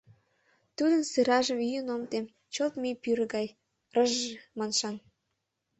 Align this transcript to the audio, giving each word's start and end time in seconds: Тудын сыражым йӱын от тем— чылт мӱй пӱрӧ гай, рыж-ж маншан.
Тудын 0.77 1.01
сыражым 1.11 1.59
йӱын 1.69 1.87
от 1.95 2.03
тем— 2.11 2.25
чылт 2.53 2.73
мӱй 2.81 2.93
пӱрӧ 3.03 3.25
гай, 3.35 3.47
рыж-ж 3.95 4.21
маншан. 4.57 4.95